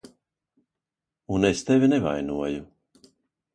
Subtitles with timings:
[1.35, 2.67] Un es tevi nevainoju.